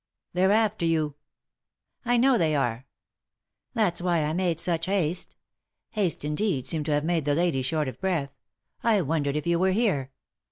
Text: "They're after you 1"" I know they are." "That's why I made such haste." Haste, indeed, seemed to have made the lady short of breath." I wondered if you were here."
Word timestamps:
"They're 0.33 0.51
after 0.51 0.83
you 0.83 1.13
1"" 2.05 2.13
I 2.13 2.17
know 2.17 2.35
they 2.35 2.55
are." 2.55 2.87
"That's 3.75 4.01
why 4.01 4.23
I 4.23 4.33
made 4.33 4.59
such 4.59 4.87
haste." 4.87 5.35
Haste, 5.91 6.25
indeed, 6.25 6.65
seemed 6.65 6.87
to 6.87 6.91
have 6.93 7.05
made 7.05 7.25
the 7.25 7.35
lady 7.35 7.61
short 7.61 7.87
of 7.87 8.01
breath." 8.01 8.33
I 8.83 9.01
wondered 9.01 9.35
if 9.35 9.45
you 9.45 9.59
were 9.59 9.73
here." 9.73 10.09